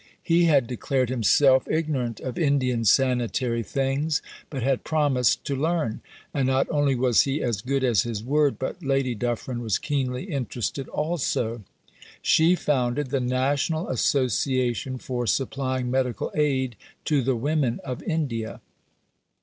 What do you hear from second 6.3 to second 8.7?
and not only was he as good as his word,